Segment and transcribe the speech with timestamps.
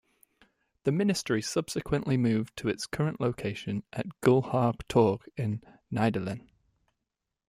[0.81, 6.49] The ministry subsequently moved to its current location at Gullhaug Torg in Nydalen.